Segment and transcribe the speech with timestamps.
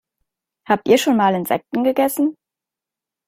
[0.65, 2.35] Habt ihr schon mal Insekten gegessen?